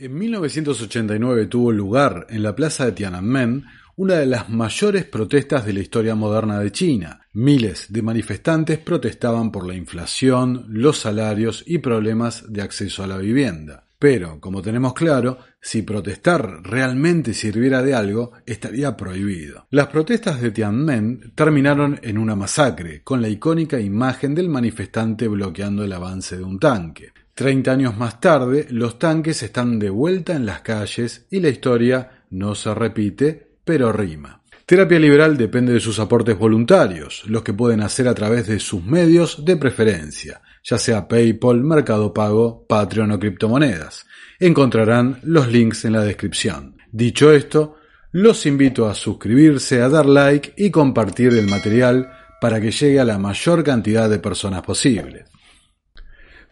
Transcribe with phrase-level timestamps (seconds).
[0.00, 5.74] En 1989 tuvo lugar en la plaza de Tiananmen una de las mayores protestas de
[5.74, 7.20] la historia moderna de China.
[7.34, 13.18] Miles de manifestantes protestaban por la inflación, los salarios y problemas de acceso a la
[13.18, 13.84] vivienda.
[13.98, 19.66] Pero, como tenemos claro, si protestar realmente sirviera de algo, estaría prohibido.
[19.68, 25.84] Las protestas de Tiananmen terminaron en una masacre, con la icónica imagen del manifestante bloqueando
[25.84, 27.12] el avance de un tanque.
[27.34, 32.24] Treinta años más tarde, los tanques están de vuelta en las calles y la historia
[32.30, 34.40] no se repite, pero rima.
[34.66, 38.84] Terapia Liberal depende de sus aportes voluntarios, los que pueden hacer a través de sus
[38.84, 44.06] medios de preferencia, ya sea PayPal, Mercado Pago, Patreon o criptomonedas.
[44.38, 46.76] Encontrarán los links en la descripción.
[46.92, 47.78] Dicho esto,
[48.12, 52.08] los invito a suscribirse, a dar like y compartir el material
[52.40, 55.24] para que llegue a la mayor cantidad de personas posible.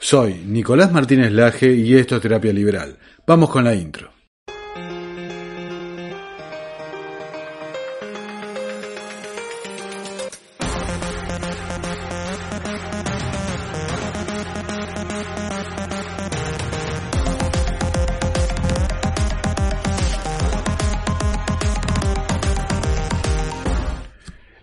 [0.00, 2.96] Soy Nicolás Martínez Laje y esto es Terapia Liberal.
[3.26, 4.17] Vamos con la intro.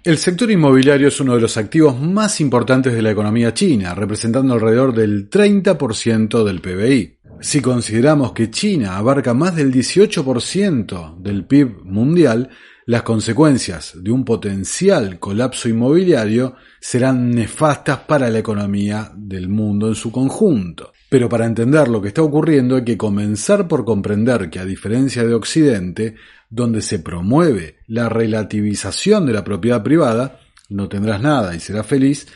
[0.06, 4.54] El sector inmobiliario es uno de los activos más importantes de la economía china, representando
[4.54, 7.18] alrededor del 30% del PBI.
[7.42, 12.52] Si consideramos que China abarca más del 18% del PIB mundial,
[12.86, 19.96] las consecuencias de un potencial colapso inmobiliario serán nefastas para la economía del mundo en
[19.96, 20.92] su conjunto.
[21.16, 25.24] Pero para entender lo que está ocurriendo hay que comenzar por comprender que a diferencia
[25.24, 26.16] de Occidente,
[26.50, 32.28] donde se promueve la relativización de la propiedad privada, no tendrás nada y serás feliz,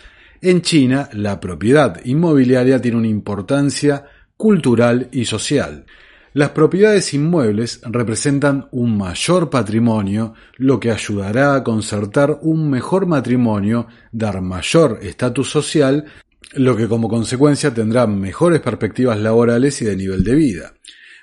[0.41, 4.05] en China la propiedad inmobiliaria tiene una importancia
[4.38, 5.86] cultural y social.
[6.31, 13.88] Las propiedades inmuebles representan un mayor patrimonio, lo que ayudará a concertar un mejor matrimonio,
[14.14, 16.05] dar mayor estatus social,
[16.54, 20.73] lo que como consecuencia tendrá mejores perspectivas laborales y de nivel de vida.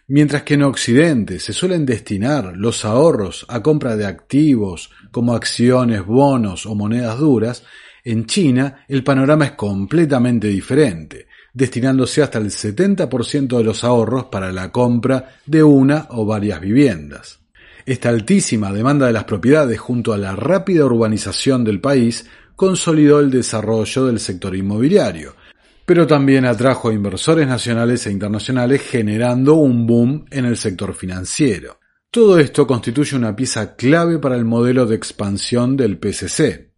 [0.08, 6.06] Mientras que en Occidente se suelen destinar los ahorros a compra de activos como acciones,
[6.06, 7.64] bonos o monedas duras,
[8.04, 14.52] en China el panorama es completamente diferente, destinándose hasta el 70% de los ahorros para
[14.52, 17.40] la compra de una o varias viviendas.
[17.84, 23.30] Esta altísima demanda de las propiedades junto a la rápida urbanización del país consolidó el
[23.30, 25.36] desarrollo del sector inmobiliario,
[25.84, 31.78] pero también atrajo a inversores nacionales e internacionales generando un boom en el sector financiero.
[32.10, 36.72] Todo esto constituye una pieza clave para el modelo de expansión del PCC.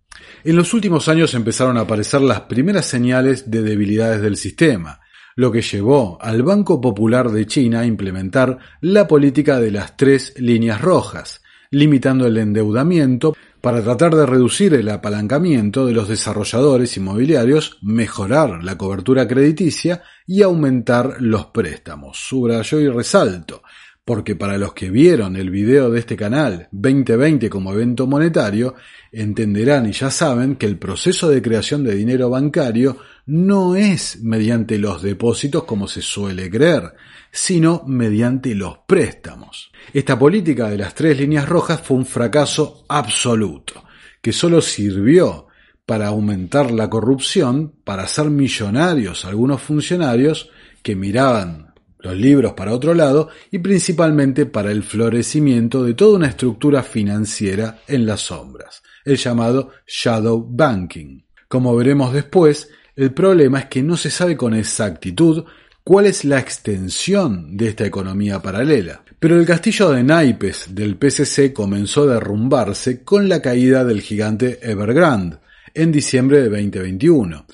[0.45, 5.01] En los últimos años empezaron a aparecer las primeras señales de debilidades del sistema,
[5.37, 10.35] lo que llevó al Banco Popular de China a implementar la política de las tres
[10.37, 17.79] líneas rojas, limitando el endeudamiento para tratar de reducir el apalancamiento de los desarrolladores inmobiliarios,
[17.83, 22.19] mejorar la cobertura crediticia y aumentar los préstamos.
[22.19, 23.63] Subrayo y resalto,
[24.05, 28.75] porque para los que vieron el video de este canal 2020 como evento monetario,
[29.13, 32.97] entenderán y ya saben que el proceso de creación de dinero bancario
[33.29, 36.95] no es mediante los depósitos como se suele creer,
[37.31, 39.71] sino mediante los préstamos.
[39.93, 43.85] Esta política de las tres líneas rojas fue un fracaso absoluto,
[44.23, 45.47] que solo sirvió
[45.85, 50.51] para aumentar la corrupción, para hacer millonarios algunos funcionarios
[50.83, 56.29] que miraban los libros para otro lado y principalmente para el florecimiento de toda una
[56.29, 61.21] estructura financiera en las sombras, el llamado shadow banking.
[61.47, 65.45] Como veremos después, el problema es que no se sabe con exactitud
[65.85, 69.03] cuál es la extensión de esta economía paralela.
[69.19, 74.59] Pero el castillo de naipes del PCC comenzó a derrumbarse con la caída del gigante
[74.63, 75.39] Evergrande
[75.75, 77.47] en diciembre de 2021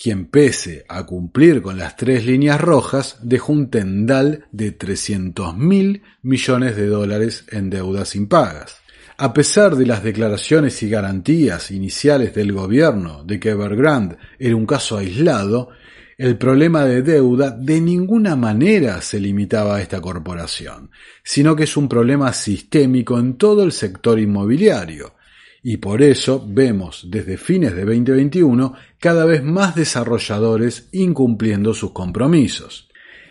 [0.00, 6.02] quien pese a cumplir con las tres líneas rojas dejó un tendal de 300 mil
[6.22, 8.76] millones de dólares en deudas impagas.
[9.18, 14.66] A pesar de las declaraciones y garantías iniciales del gobierno de que Evergrande era un
[14.66, 15.70] caso aislado,
[16.18, 20.90] el problema de deuda de ninguna manera se limitaba a esta corporación,
[21.24, 25.14] sino que es un problema sistémico en todo el sector inmobiliario,
[25.62, 32.85] y por eso vemos desde fines de 2021 cada vez más desarrolladores incumpliendo sus compromisos.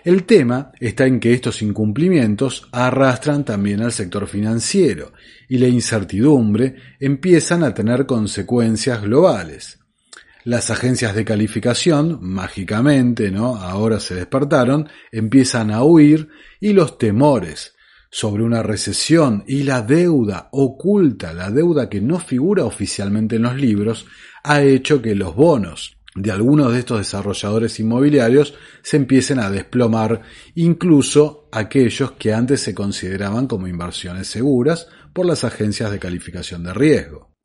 [0.05, 5.13] El tema está en que estos incumplimientos arrastran también al sector financiero
[5.49, 9.79] y la incertidumbre empiezan a tener consecuencias globales.
[10.43, 13.55] Las agencias de calificación, mágicamente, ¿no?
[13.55, 16.29] Ahora se despertaron, empiezan a huir
[16.59, 17.73] y los temores
[18.11, 23.55] sobre una recesión y la deuda oculta, la deuda que no figura oficialmente en los
[23.55, 24.05] libros,
[24.43, 30.21] ha hecho que los bonos de algunos de estos desarrolladores inmobiliarios se empiecen a desplomar,
[30.55, 36.73] incluso aquellos que antes se consideraban como inversiones seguras por las agencias de calificación de
[36.73, 37.35] riesgo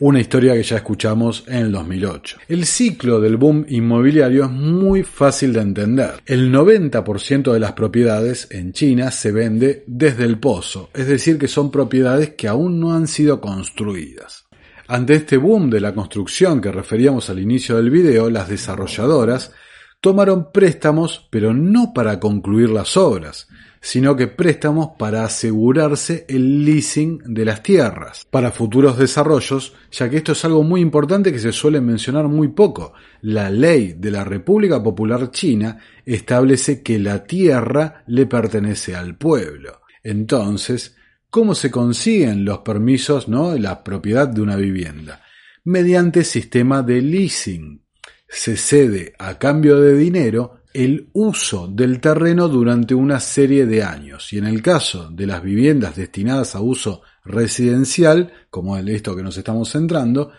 [0.00, 2.38] una historia que ya escuchamos en el 2008.
[2.48, 6.14] El ciclo del boom inmobiliario es muy fácil de entender.
[6.24, 11.48] El 90% de las propiedades en China se vende desde el pozo, es decir, que
[11.48, 14.46] son propiedades que aún no han sido construidas.
[14.92, 19.52] Ante este boom de la construcción que referíamos al inicio del video, las desarrolladoras
[20.00, 23.46] tomaron préstamos, pero no para concluir las obras,
[23.80, 30.16] sino que préstamos para asegurarse el leasing de las tierras para futuros desarrollos, ya que
[30.16, 32.92] esto es algo muy importante que se suele mencionar muy poco.
[33.20, 39.82] La ley de la República Popular China establece que la tierra le pertenece al pueblo.
[40.02, 40.96] Entonces,
[41.30, 45.22] ¿cómo se consiguen los permisos, no, la propiedad de una vivienda?
[45.64, 47.84] Mediante sistema de leasing.
[48.28, 54.32] Se cede a cambio de dinero el uso del terreno durante una serie de años
[54.32, 59.36] y en el caso de las viviendas destinadas a uso residencial, como esto que nos
[59.36, 60.30] estamos centrando,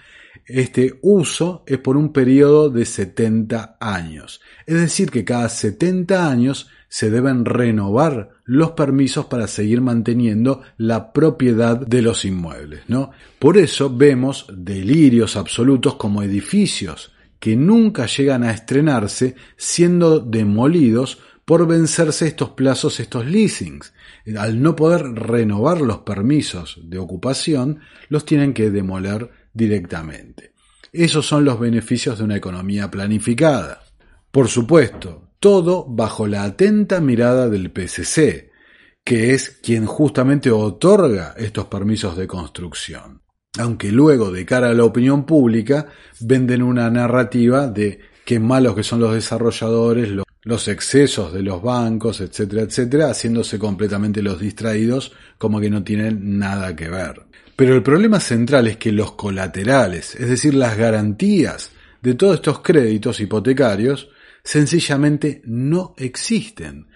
[0.45, 4.41] este uso es por un periodo de 70 años.
[4.65, 11.13] Es decir, que cada 70 años se deben renovar los permisos para seguir manteniendo la
[11.13, 13.11] propiedad de los inmuebles, ¿no?
[13.39, 21.65] Por eso vemos delirios absolutos como edificios que nunca llegan a estrenarse siendo demolidos por
[21.65, 23.93] vencerse estos plazos, estos leasings.
[24.38, 27.79] Al no poder renovar los permisos de ocupación,
[28.09, 30.51] los tienen que demoler directamente.
[30.91, 33.81] Esos son los beneficios de una economía planificada.
[34.29, 38.51] Por supuesto, todo bajo la atenta mirada del PCC,
[39.03, 43.21] que es quien justamente otorga estos permisos de construcción
[43.59, 45.88] aunque luego de cara a la opinión pública
[46.19, 50.09] venden una narrativa de qué malos que son los desarrolladores,
[50.43, 56.39] los, excesos de los bancos, etcétera, etcétera, haciéndose completamente los distraídos como que no tienen
[56.39, 57.23] nada que ver.
[57.55, 61.71] Pero el problema central es que los colaterales, es decir, las garantías
[62.01, 64.09] de todos estos créditos hipotecarios,
[64.43, 66.88] sencillamente no existen.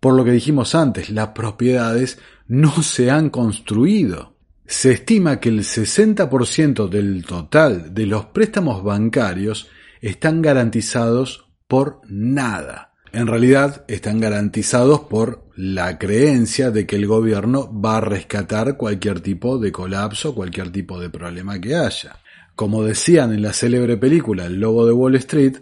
[0.00, 4.36] Por lo que dijimos antes, las propiedades no se han construido.
[4.66, 9.68] Se estima que el 60% del total de los préstamos bancarios
[10.00, 12.92] están garantizados por nada.
[13.12, 19.20] En realidad están garantizados por la creencia de que el gobierno va a rescatar cualquier
[19.20, 22.16] tipo de colapso, cualquier tipo de problema que haya.
[22.54, 25.58] Como decían en la célebre película El Lobo de Wall Street,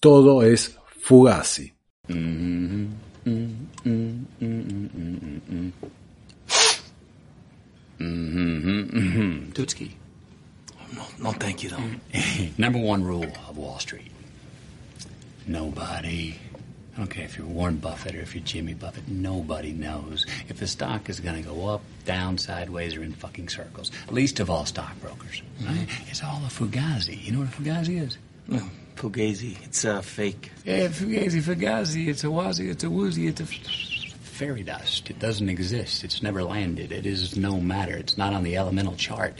[0.00, 1.72] todo es fugazi.
[2.08, 2.86] Mm-hmm.
[3.26, 4.24] Mm-hmm.
[4.40, 5.70] Mm-hmm.
[8.00, 9.50] Mm-hmm, mm-hmm.
[9.52, 9.90] Dutski.
[10.94, 11.82] No, no, thank you, though.
[12.58, 14.10] Number one rule of Wall Street
[15.48, 16.36] nobody,
[16.94, 20.58] I don't care if you're Warren Buffett or if you're Jimmy Buffett, nobody knows if
[20.58, 23.90] the stock is going to go up, down, sideways, or in fucking circles.
[24.10, 25.42] Least of all stockbrokers.
[25.60, 25.74] Right?
[25.74, 26.10] Mm-hmm.
[26.10, 27.24] It's all a fugazi.
[27.24, 28.18] You know what a fugazi is?
[28.46, 28.62] No,
[28.98, 29.56] fugazi.
[29.64, 30.50] It's a uh, fake.
[30.64, 32.08] Yeah, fugazi, fugazi.
[32.08, 35.10] It's a wazi, it's a woozy, it's a fairy dust.
[35.10, 36.04] It doesn't exist.
[36.04, 36.92] It's never landed.
[36.92, 37.96] It is no matter.
[37.96, 39.34] It's not on the elemental chart.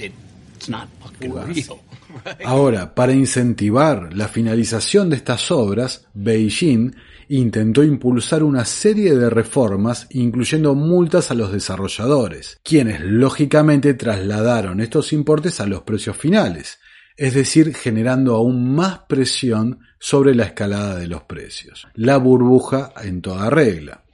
[0.58, 1.80] it's not fucking real.
[2.44, 6.94] Ahora, para incentivar la finalización de estas obras, Beijing
[7.28, 15.12] intentó impulsar una serie de reformas, incluyendo multas a los desarrolladores, quienes lógicamente trasladaron estos
[15.12, 16.78] importes a los precios finales,
[17.18, 21.88] es decir, generando aún más presión sobre la escalada de los precios.
[21.94, 24.04] La burbuja en toda regla.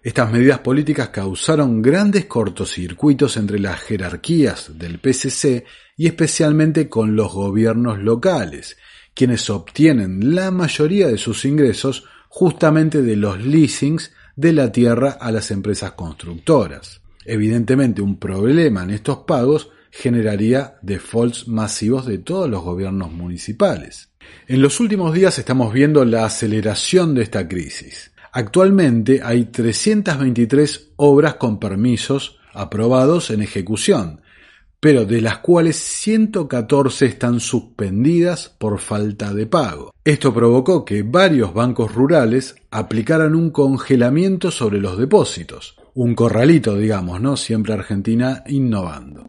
[0.00, 5.64] Estas medidas políticas causaron grandes cortocircuitos entre las jerarquías del PCC
[5.96, 8.76] y especialmente con los gobiernos locales,
[9.12, 15.32] quienes obtienen la mayoría de sus ingresos justamente de los leasings de la tierra a
[15.32, 17.00] las empresas constructoras.
[17.24, 24.08] Evidentemente un problema en estos pagos generaría defaults masivos de todos los gobiernos municipales.
[24.48, 28.10] En los últimos días estamos viendo la aceleración de esta crisis.
[28.32, 34.22] Actualmente hay 323 obras con permisos aprobados en ejecución,
[34.80, 39.92] pero de las cuales 114 están suspendidas por falta de pago.
[40.04, 47.20] Esto provocó que varios bancos rurales aplicaran un congelamiento sobre los depósitos, un corralito, digamos,
[47.20, 47.36] ¿no?
[47.36, 49.24] Siempre Argentina innovando.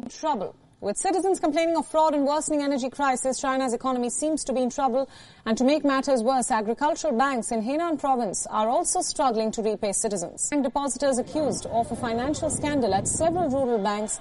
[0.79, 4.69] With citizens complaining of fraud and worsening energy crisis, China's economy seems to be in
[4.69, 5.07] trouble.
[5.45, 9.93] And to make matters worse, agricultural banks in Henan province are also struggling to repay
[9.93, 10.49] citizens.
[10.49, 14.19] Bank depositors accused of a financial scandal at several rural banks.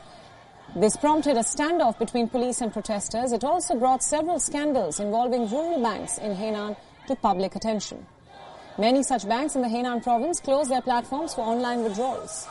[0.76, 3.32] This prompted a standoff between police and protesters.
[3.32, 6.76] It also brought several scandals involving rural banks in Henan
[7.08, 8.06] to public attention.
[8.78, 12.48] Many such banks in the Henan province closed their platforms for online withdrawals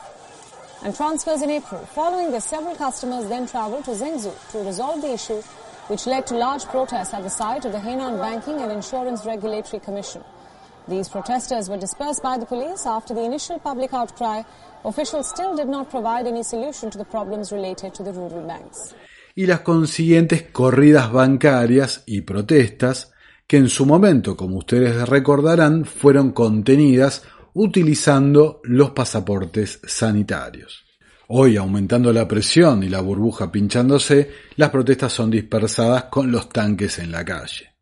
[0.84, 1.84] and transfers in April.
[1.94, 5.40] Following this, several customers then traveled to Zhengzhou to resolve the issue,
[5.88, 9.80] which led to large protests at the site of the Henan Banking and Insurance Regulatory
[9.80, 10.22] Commission.
[10.88, 14.42] These protesters were dispersed by the police after the initial public outcry.
[14.84, 18.94] Officials still did not provide any solution to the problems related to the rural banks.
[19.34, 23.11] Y las consiguientes corridas bancarias y protestas
[23.52, 30.86] que en su momento, como ustedes recordarán, fueron contenidas utilizando los pasaportes sanitarios.
[31.28, 36.98] Hoy, aumentando la presión y la burbuja pinchándose, las protestas son dispersadas con los tanques
[36.98, 37.74] en la calle.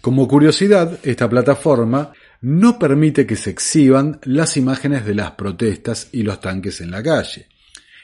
[0.00, 6.22] Como curiosidad, esta plataforma no permite que se exhiban las imágenes de las protestas y
[6.22, 7.48] los tanques en la calle.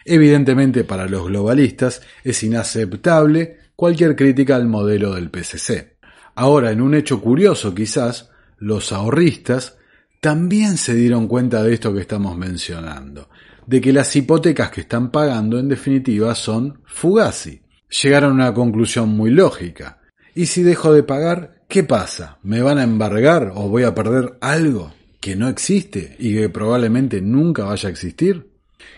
[0.04, 5.93] Evidentemente para los globalistas es inaceptable cualquier crítica al modelo del PCC.
[6.34, 9.76] Ahora, en un hecho curioso quizás, los ahorristas
[10.20, 13.28] también se dieron cuenta de esto que estamos mencionando,
[13.66, 17.60] de que las hipotecas que están pagando en definitiva son fugazi.
[18.02, 20.00] Llegaron a una conclusión muy lógica.
[20.34, 22.38] ¿Y si dejo de pagar, qué pasa?
[22.42, 27.20] ¿Me van a embargar o voy a perder algo que no existe y que probablemente
[27.20, 28.53] nunca vaya a existir?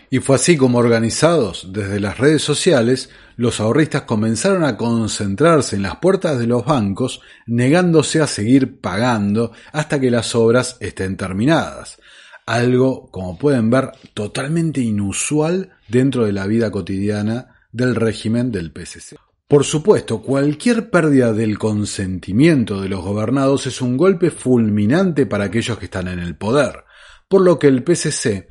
[0.09, 5.81] Y fue así como organizados desde las redes sociales, los ahorristas comenzaron a concentrarse en
[5.81, 11.99] las puertas de los bancos, negándose a seguir pagando hasta que las obras estén terminadas.
[12.45, 19.17] Algo, como pueden ver, totalmente inusual dentro de la vida cotidiana del régimen del PSC.
[19.49, 25.77] Por supuesto, cualquier pérdida del consentimiento de los gobernados es un golpe fulminante para aquellos
[25.77, 26.85] que están en el poder,
[27.27, 28.47] por lo que el PSC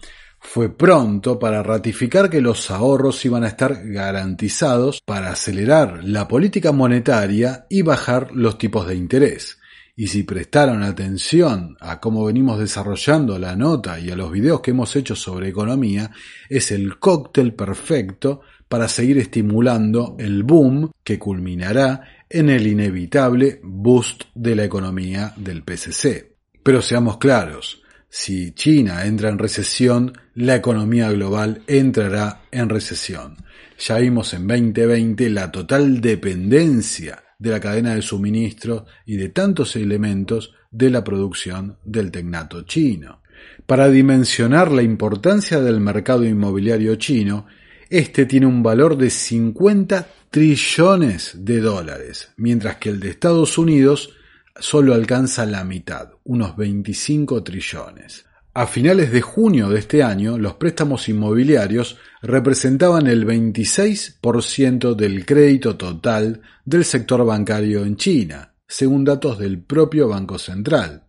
[0.47, 6.73] fue pronto para ratificar que los ahorros iban a estar garantizados para acelerar la política
[6.73, 9.59] monetaria y bajar los tipos de interés.
[9.97, 14.71] Y si prestaron atención a cómo venimos desarrollando la nota y a los videos que
[14.71, 16.11] hemos hecho sobre economía,
[16.49, 24.25] es el cóctel perfecto para seguir estimulando el boom que culminará en el inevitable boost
[24.35, 26.37] de la economía del PCC.
[26.63, 33.37] Pero seamos claros, si China entra en recesión, la economía global entrará en recesión.
[33.79, 39.77] Ya vimos en 2020 la total dependencia de la cadena de suministro y de tantos
[39.77, 43.23] elementos de la producción del tecnato chino.
[43.67, 47.47] Para dimensionar la importancia del mercado inmobiliario chino,
[47.91, 54.15] este tiene un valor de 50 trillones de dólares, mientras que el de Estados Unidos
[54.61, 58.25] solo alcanza la mitad, unos 25 trillones.
[58.55, 65.77] A finales de junio de este año, los préstamos inmobiliarios representaban el 26% del crédito
[65.77, 71.03] total del sector bancario en China, según datos del propio Banco Central.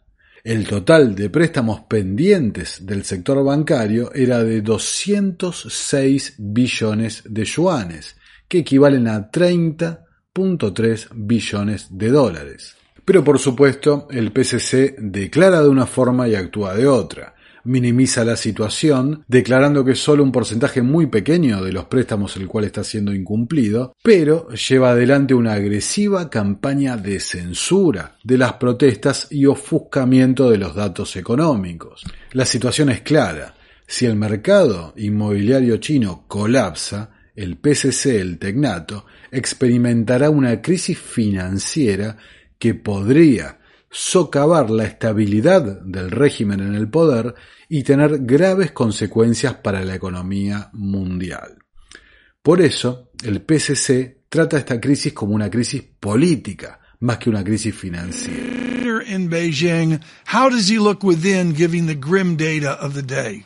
[0.43, 8.59] El total de préstamos pendientes del sector bancario era de 206 billones de yuanes, que
[8.59, 12.75] equivalen a 30.3 billones de dólares.
[13.07, 17.35] Pero por supuesto, el PCC declara de una forma y actúa de otra.
[17.63, 22.65] Minimiza la situación, declarando que solo un porcentaje muy pequeño de los préstamos el cual
[22.65, 29.45] está siendo incumplido, pero lleva adelante una agresiva campaña de censura de las protestas y
[29.45, 32.03] ofuscamiento de los datos económicos.
[32.33, 33.55] La situación es clara.
[33.87, 42.17] Si el mercado inmobiliario chino colapsa, el PCC, el Tecnato, experimentará una crisis financiera
[42.59, 43.59] que podría
[43.89, 47.35] socavar la estabilidad del régimen en el poder
[47.69, 51.57] y tener graves consecuencias para la economía mundial.
[52.41, 57.75] Por eso, el PCC trata esta crisis como una crisis política, más que una crisis
[57.75, 58.67] financiera.
[60.25, 63.45] How does he look within giving the grim data of the day?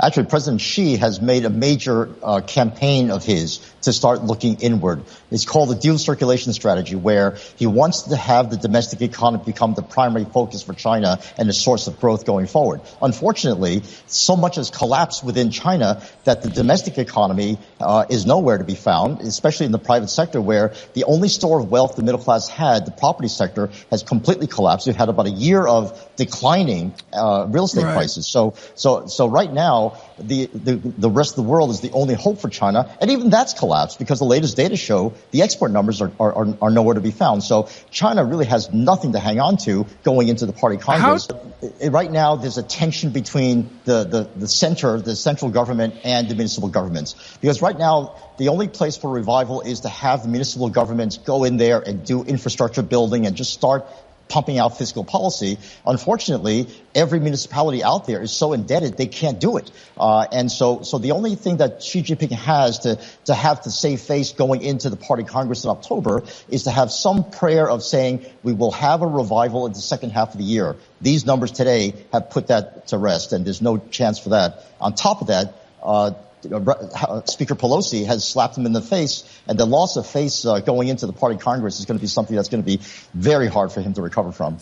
[0.00, 5.02] Actually, President Xi has made a major uh, campaign of his to start looking inward.
[5.30, 9.74] It's called the dual circulation strategy, where he wants to have the domestic economy become
[9.74, 12.80] the primary focus for China and the source of growth going forward.
[13.02, 18.64] Unfortunately, so much has collapsed within China that the domestic economy uh, is nowhere to
[18.64, 22.20] be found, especially in the private sector, where the only store of wealth the middle
[22.20, 24.86] class had, the property sector, has completely collapsed.
[24.86, 27.94] We've had about a year of declining uh, real estate right.
[27.94, 28.26] prices.
[28.26, 31.90] So, so, so right now now the, the, the rest of the world is the
[31.92, 32.96] only hope for China.
[33.00, 36.70] And even that's collapsed because the latest data show the export numbers are, are, are,
[36.70, 37.42] nowhere to be found.
[37.42, 41.28] So China really has nothing to hang on to going into the party Congress.
[41.30, 41.88] How?
[41.88, 46.34] Right now, there's a tension between the, the, the center, the central government and the
[46.34, 47.14] municipal governments.
[47.40, 51.44] Because right now, the only place for revival is to have the municipal governments go
[51.44, 53.86] in there and do infrastructure building and just start
[54.34, 55.58] pumping out fiscal policy.
[55.86, 59.70] Unfortunately, every municipality out there is so indebted they can't do it.
[59.96, 63.70] Uh, and so, so the only thing that Xi Jinping has to to have to
[63.70, 67.84] save face going into the Party Congress in October is to have some prayer of
[67.84, 70.74] saying we will have a revival in the second half of the year.
[71.00, 74.64] These numbers today have put that to rest, and there's no chance for that.
[74.80, 75.54] On top of that.
[75.80, 76.12] Uh,
[76.44, 80.88] Speaker Pelosi has slapped him in the face, and the loss of face uh, going
[80.88, 82.80] into the party Congress is going to be something that's going to be
[83.14, 84.58] very hard for him to recover from.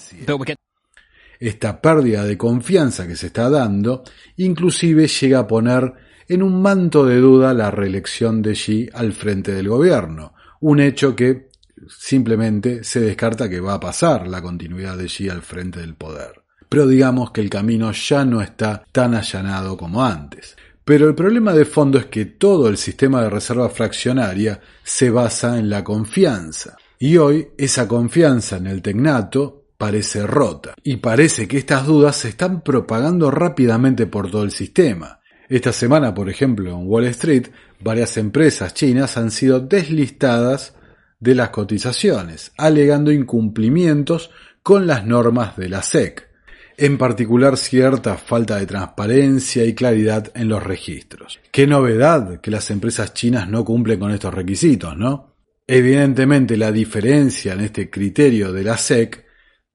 [1.40, 4.04] Esta pérdida de confianza que se está dando,
[4.36, 5.92] inclusive llega a poner
[6.28, 11.16] en un manto de duda la reelección de Xi al frente del gobierno, un hecho
[11.16, 11.48] que
[11.88, 16.42] simplemente se descarta que va a pasar la continuidad de Xi al frente del poder.
[16.68, 20.56] Pero digamos que el camino ya no está tan allanado como antes.
[20.84, 25.58] Pero el problema de fondo es que todo el sistema de reserva fraccionaria se basa
[25.58, 26.76] en la confianza.
[26.98, 30.74] Y hoy esa confianza en el tecnato parece rota.
[30.82, 35.20] Y parece que estas dudas se están propagando rápidamente por todo el sistema.
[35.48, 37.48] Esta semana, por ejemplo, en Wall Street,
[37.80, 40.74] varias empresas chinas han sido deslistadas
[41.20, 44.30] de las cotizaciones, alegando incumplimientos
[44.62, 46.31] con las normas de la SEC
[46.76, 51.40] en particular cierta falta de transparencia y claridad en los registros.
[51.50, 55.34] Qué novedad que las empresas chinas no cumplen con estos requisitos, ¿no?
[55.66, 59.24] Evidentemente la diferencia en este criterio de la SEC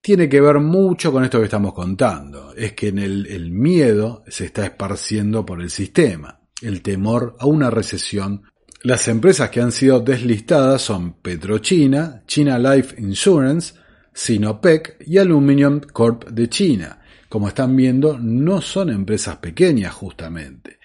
[0.01, 2.53] tiene que ver mucho con esto que estamos contando.
[2.55, 7.45] Es que en el, el miedo se está esparciendo por el sistema, el temor a
[7.45, 8.43] una recesión.
[8.83, 13.73] Las empresas que han sido deslistadas son Petrochina, China Life Insurance,
[14.17, 16.99] Sinopec y Aluminium Corp de China.
[17.29, 20.79] Como están viendo, no son empresas pequeñas justamente.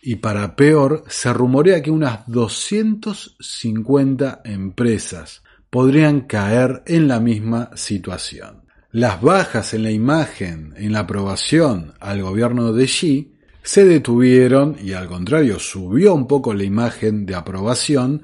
[0.00, 8.62] Y para peor, se rumorea que unas 250 empresas podrían caer en la misma situación.
[8.92, 13.32] Las bajas en la imagen, en la aprobación al gobierno de Xi,
[13.64, 18.22] se detuvieron y al contrario subió un poco la imagen de aprobación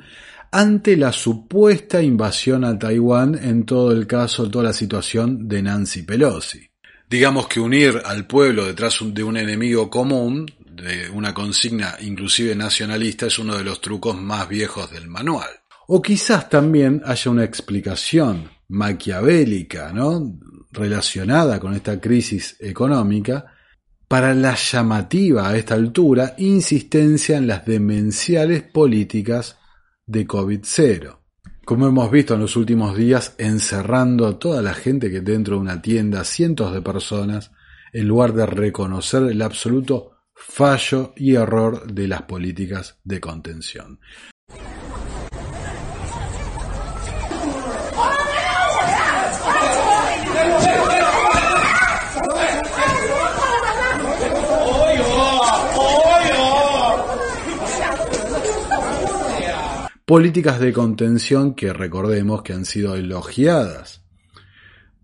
[0.52, 6.02] ante la supuesta invasión a Taiwán en todo el caso, toda la situación de Nancy
[6.02, 6.68] Pelosi.
[7.08, 13.26] Digamos que unir al pueblo detrás de un enemigo común, de una consigna inclusive nacionalista,
[13.26, 15.48] es uno de los trucos más viejos del manual.
[15.88, 20.38] O quizás también haya una explicación maquiavélica, ¿no?
[20.70, 23.46] relacionada con esta crisis económica,
[24.06, 29.56] para la llamativa a esta altura insistencia en las demenciales políticas
[30.12, 31.18] de COVID-0.
[31.64, 35.62] Como hemos visto en los últimos días, encerrando a toda la gente que dentro de
[35.62, 37.50] una tienda, cientos de personas,
[37.92, 44.00] en lugar de reconocer el absoluto fallo y error de las políticas de contención.
[60.04, 64.02] Políticas de contención que recordemos que han sido elogiadas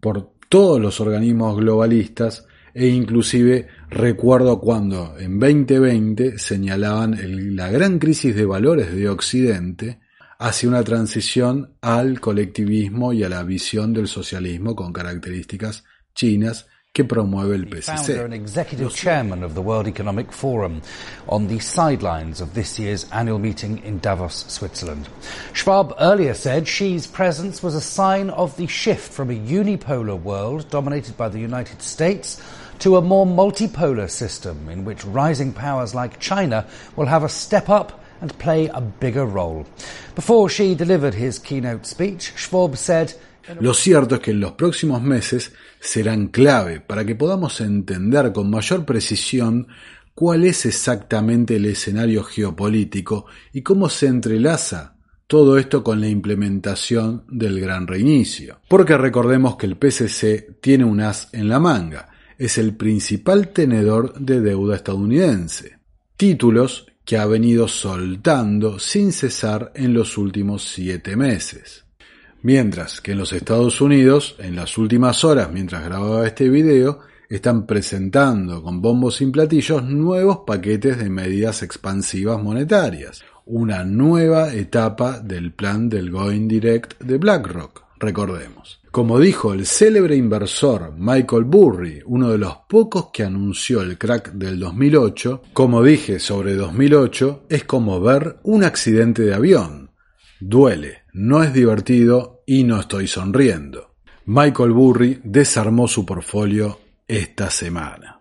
[0.00, 7.16] por todos los organismos globalistas e inclusive recuerdo cuando en 2020 señalaban
[7.56, 10.00] la gran crisis de valores de Occidente
[10.38, 15.84] hacia una transición al colectivismo y a la visión del socialismo con características
[16.14, 18.18] chinas que promueve el PCC.
[18.24, 20.83] and executive chairman of the World Economic Forum
[21.29, 25.09] on the sidelines of this year's annual meeting in Davos, Switzerland.
[25.53, 30.68] Schwab earlier said Xi's presence was a sign of the shift from a unipolar world
[30.70, 32.42] dominated by the United States
[32.81, 37.68] to a more multipolar system in which rising powers like China will have a step
[37.68, 39.66] up and play a bigger role.
[40.16, 43.14] Before Xi delivered his keynote speech, Schwab said,
[43.61, 48.51] Lo cierto es que en los próximos meses serán clave para que podamos entender con
[48.51, 49.69] mayor precisión
[50.14, 54.97] cuál es exactamente el escenario geopolítico y cómo se entrelaza
[55.29, 58.61] todo esto con la implementación del gran reinicio.
[58.67, 64.19] Porque recordemos que el PCC tiene un as en la manga, es el principal tenedor
[64.19, 65.79] de deuda estadounidense.
[66.17, 71.85] Títulos que ha venido soltando sin cesar en los últimos siete meses.
[72.42, 77.66] Mientras que en los Estados Unidos, en las últimas horas mientras grababa este video, están
[77.66, 85.53] presentando con bombos sin platillos nuevos paquetes de medidas expansivas monetarias, una nueva etapa del
[85.53, 88.81] plan del Going Direct de BlackRock, recordemos.
[88.90, 94.33] Como dijo el célebre inversor Michael Burry, uno de los pocos que anunció el crack
[94.33, 99.90] del 2008, como dije sobre 2008, es como ver un accidente de avión.
[100.40, 103.96] Duele, no es divertido y no estoy sonriendo.
[104.26, 106.78] Michael Burry desarmó su portfolio
[107.09, 108.20] esta semana.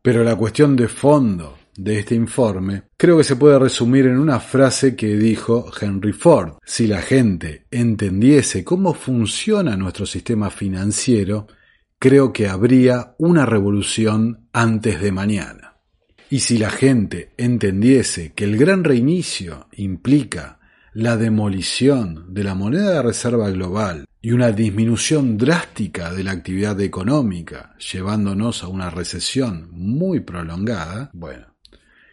[0.00, 4.40] Pero la cuestión de fondo de este informe creo que se puede resumir en una
[4.40, 6.54] frase que dijo Henry Ford.
[6.64, 11.46] Si la gente entendiese cómo funciona nuestro sistema financiero,
[11.98, 15.76] creo que habría una revolución antes de mañana.
[16.30, 20.55] Y si la gente entendiese que el gran reinicio implica
[20.96, 26.80] la demolición de la moneda de reserva global y una disminución drástica de la actividad
[26.80, 31.48] económica, llevándonos a una recesión muy prolongada, bueno,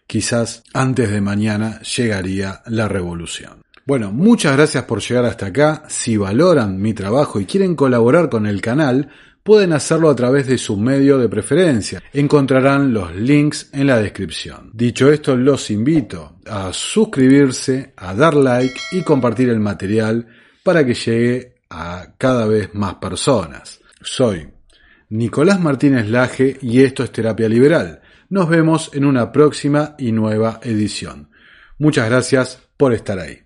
[0.06, 3.62] quizás antes de mañana llegaría la revolución.
[3.86, 5.84] Bueno, muchas gracias por llegar hasta acá.
[5.88, 9.12] Si valoran mi trabajo y quieren colaborar con el canal,
[9.44, 12.02] pueden hacerlo a través de su medio de preferencia.
[12.14, 14.72] Encontrarán los links en la descripción.
[14.74, 20.28] Dicho esto, los invito a suscribirse, a dar like y compartir el material
[20.64, 23.82] para que llegue a cada vez más personas.
[24.02, 24.48] Soy
[25.10, 28.02] Nicolás Martínez Laje y esto es Terapia Liberal.
[28.30, 31.30] Nos vemos en una próxima y nueva edición.
[31.78, 33.44] Muchas gracias por estar ahí.